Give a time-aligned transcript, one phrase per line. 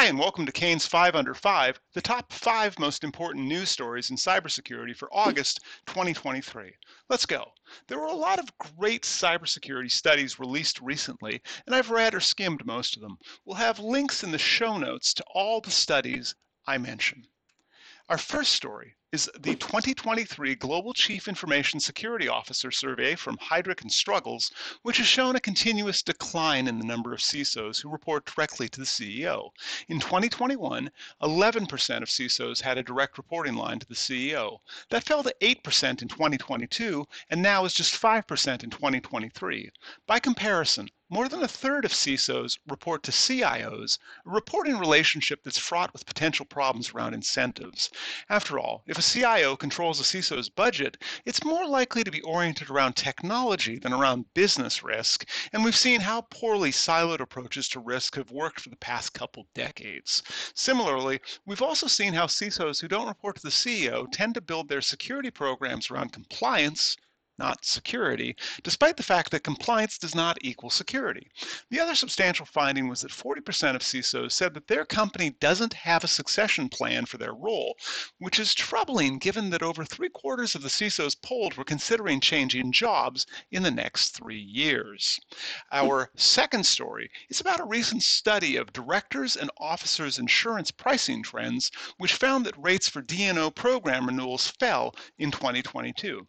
[0.00, 4.08] Hi, and welcome to Kayne's 5 Under 5, the top five most important news stories
[4.08, 6.72] in cybersecurity for August 2023.
[7.10, 7.44] Let's go.
[7.86, 12.64] There were a lot of great cybersecurity studies released recently, and I've read or skimmed
[12.64, 13.18] most of them.
[13.44, 16.34] We'll have links in the show notes to all the studies
[16.66, 17.26] I mention.
[18.08, 23.90] Our first story is the 2023 Global Chief Information Security Officer survey from Heidrick and
[23.90, 24.52] Struggles,
[24.82, 28.78] which has shown a continuous decline in the number of CISOs who report directly to
[28.78, 29.50] the CEO.
[29.88, 30.88] In 2021,
[31.22, 34.58] 11% of CISOs had a direct reporting line to the CEO.
[34.90, 39.70] That fell to 8% in 2022 and now is just 5% in 2023.
[40.06, 45.58] By comparison, more than a third of CISOs report to CIOs, a reporting relationship that's
[45.58, 47.90] fraught with potential problems around incentives.
[48.28, 52.70] After all, if a CIO controls a CISO's budget, it's more likely to be oriented
[52.70, 58.14] around technology than around business risk, and we've seen how poorly siloed approaches to risk
[58.14, 60.22] have worked for the past couple decades.
[60.54, 64.68] Similarly, we've also seen how CISOs who don't report to the CEO tend to build
[64.68, 66.96] their security programs around compliance
[67.40, 71.26] not security, despite the fact that compliance does not equal security.
[71.70, 76.04] The other substantial finding was that 40% of CISOs said that their company doesn't have
[76.04, 77.76] a succession plan for their role,
[78.18, 82.72] which is troubling given that over three quarters of the CISOs polled were considering changing
[82.72, 85.18] jobs in the next three years.
[85.72, 91.70] Our second story is about a recent study of directors and officers' insurance pricing trends,
[91.96, 96.26] which found that rates for D&O program renewals fell in 2022.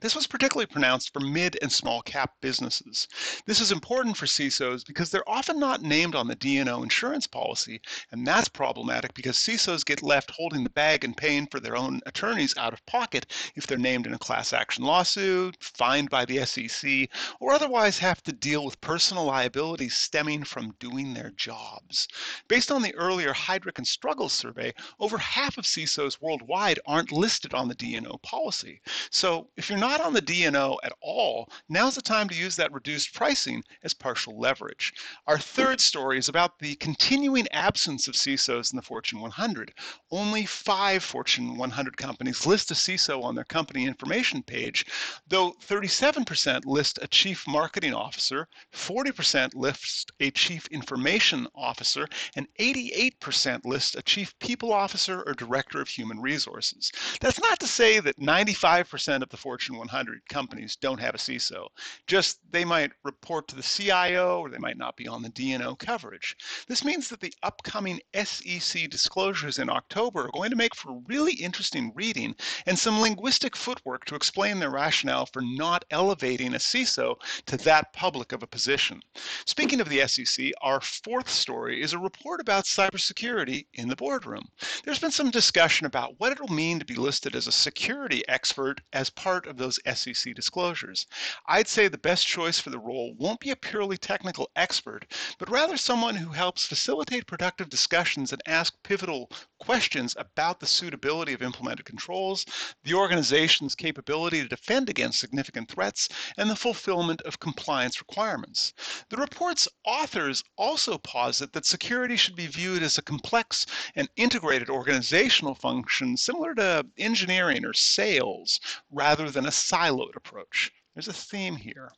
[0.00, 3.06] This was particularly pronounced for mid and small cap businesses.
[3.44, 7.82] This is important for CISOs because they're often not named on the D&O insurance policy,
[8.10, 12.00] and that's problematic because CISOs get left holding the bag and paying for their own
[12.06, 16.46] attorneys out of pocket if they're named in a class action lawsuit, fined by the
[16.46, 22.08] SEC, or otherwise have to deal with personal liabilities stemming from doing their jobs.
[22.48, 27.52] Based on the earlier Heidrick and Struggles survey, over half of CISOs worldwide aren't listed
[27.52, 28.80] on the D&O policy.
[29.10, 32.54] So if you're not not on the D&O at all, now's the time to use
[32.54, 34.94] that reduced pricing as partial leverage.
[35.26, 39.74] Our third story is about the continuing absence of CISOs in the Fortune 100.
[40.12, 44.86] Only five Fortune 100 companies list a CISO on their company information page,
[45.26, 53.64] though 37% list a chief marketing officer, 40% list a chief information officer, and 88%
[53.64, 56.92] list a chief people officer or director of human resources.
[57.20, 61.66] That's not to say that 95% of the Fortune 100 companies don't have a CISO.
[62.06, 65.74] Just they might report to the CIO or they might not be on the D&O
[65.76, 66.36] coverage.
[66.68, 71.32] This means that the upcoming SEC disclosures in October are going to make for really
[71.32, 72.34] interesting reading
[72.66, 77.16] and some linguistic footwork to explain their rationale for not elevating a CISO
[77.46, 79.00] to that public of a position.
[79.46, 84.46] Speaking of the SEC, our fourth story is a report about cybersecurity in the boardroom.
[84.84, 88.80] There's been some discussion about what it'll mean to be listed as a security expert
[88.92, 91.06] as part of those those SEC disclosures.
[91.46, 95.06] I'd say the best choice for the role won't be a purely technical expert,
[95.38, 99.30] but rather someone who helps facilitate productive discussions and ask pivotal
[99.60, 102.44] questions about the suitability of implemented controls,
[102.82, 108.72] the organization's capability to defend against significant threats, and the fulfillment of compliance requirements.
[109.10, 114.70] The report's authors also posit that security should be viewed as a complex and integrated
[114.70, 118.58] organizational function similar to engineering or sales
[118.90, 120.70] rather than a siloed approach.
[120.94, 121.90] There's a theme here.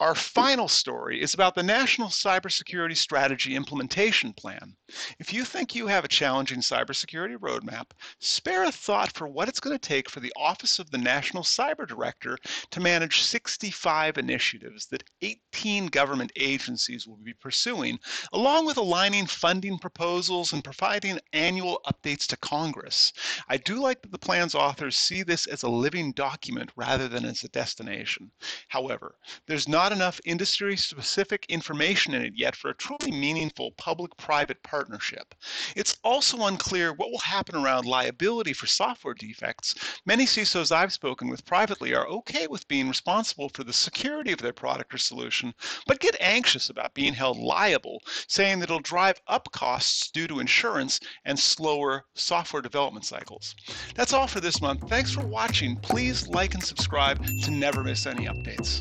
[0.00, 4.76] Our final story is about the National Cybersecurity Strategy Implementation Plan.
[5.18, 9.60] If you think you have a challenging cybersecurity roadmap, spare a thought for what it's
[9.60, 12.36] going to take for the Office of the National Cyber Director
[12.70, 17.98] to manage 65 initiatives that 18 government agencies will be pursuing,
[18.32, 23.12] along with aligning funding proposals and providing annual updates to Congress.
[23.48, 27.24] I do like that the plan's authors see this as a living document rather than
[27.24, 28.30] as a destination.
[28.68, 34.16] However, there's not enough industry specific information in it yet for a truly meaningful public
[34.16, 35.34] private partnership.
[35.76, 39.74] It's also unclear what will happen around liability for software defects.
[40.06, 44.38] Many CISOs I've spoken with privately are okay with being responsible for the security of
[44.38, 45.52] their product or solution,
[45.86, 50.40] but get anxious about being held liable, saying that it'll drive up costs due to
[50.40, 53.54] insurance and slower software development cycles.
[53.94, 54.88] That's all for this month.
[54.88, 55.76] Thanks for watching.
[55.76, 58.80] Please like and subscribe to never miss any updates.